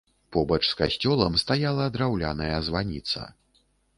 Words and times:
Побач 0.35 0.57
з 0.69 0.77
касцёлам 0.79 1.35
стаяла 1.43 1.85
драўляная 1.97 2.57
званіца. 2.69 3.29